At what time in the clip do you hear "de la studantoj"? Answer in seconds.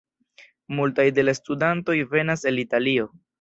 1.17-1.99